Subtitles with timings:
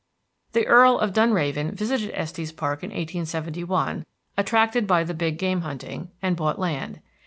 [0.53, 6.09] The Earl of Dunraven visited Estes Park in 1871, attracted by the big game hunting,
[6.23, 7.01] and bought land.